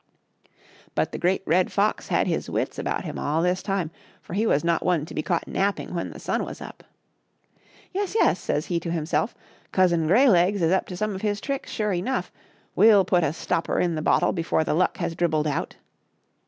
But 0.95 1.11
the 1.11 1.19
Great 1.19 1.43
Red 1.45 1.71
Fox 1.71 2.07
had 2.07 2.25
his 2.25 2.49
wits 2.49 2.79
about 2.79 3.03
him 3.05 3.19
all 3.19 3.43
this 3.43 3.61
time, 3.61 3.91
for 4.19 4.33
he 4.33 4.47
was 4.47 4.63
not 4.63 4.83
one 4.83 5.05
to 5.05 5.13
be 5.13 5.21
caught 5.21 5.47
napping 5.47 5.93
when 5.93 6.09
the 6.09 6.17
sun 6.17 6.43
was 6.43 6.59
up." 6.59 6.83
Yes, 7.93 8.15
yes," 8.15 8.39
says 8.39 8.65
he 8.65 8.79
to 8.79 8.89
himself," 8.89 9.35
Cousin 9.71 10.07
Greylegs 10.07 10.63
is 10.63 10.71
up 10.71 10.87
to 10.87 10.97
some 10.97 11.13
of 11.13 11.21
his 11.21 11.39
tricks, 11.39 11.69
sure 11.69 11.93
enough; 11.93 12.31
we'll 12.75 13.05
put 13.05 13.23
a 13.23 13.31
stopper 13.31 13.79
in 13.79 13.93
the 13.93 14.01
bottle 14.01 14.33
before 14.33 14.63
the 14.63 14.73
luck 14.73 14.97
has 14.97 15.13
dribbled 15.13 15.45
out." 15.45 15.75